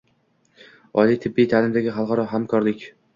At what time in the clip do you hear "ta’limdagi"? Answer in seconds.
1.51-1.91